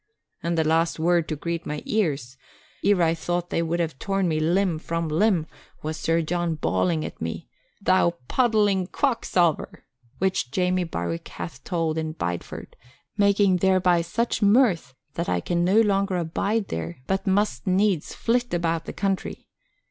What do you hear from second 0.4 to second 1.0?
And the last